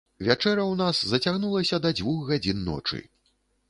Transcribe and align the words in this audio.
Вячэра 0.27 0.63
ў 0.63 0.73
нас 0.79 1.03
зацягнулася 1.13 1.83
да 1.87 1.95
дзвюх 2.01 2.19
гадзін 2.35 2.69
ночы. 2.73 3.07